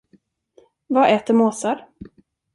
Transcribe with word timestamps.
Vad 0.87 1.09
äter 1.09 1.33
måsar? 1.33 1.87